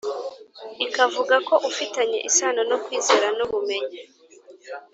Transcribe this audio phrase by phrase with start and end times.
[0.85, 3.97] ikavuga ko ufitanye isano no kwizera n’ubumenyi